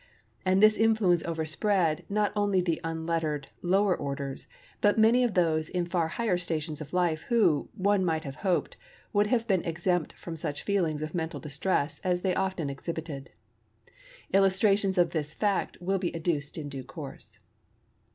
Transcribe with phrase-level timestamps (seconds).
[0.43, 4.47] And this influence overspread, not only the unlettered lower orders,
[4.81, 8.77] but many of those in far higher stations of life who, one might have hoped,
[9.13, 13.29] would have been exempt from such feelings of mental distress as they often exhibited.
[14.33, 17.37] Illustrations of this fact will be adduced in due course.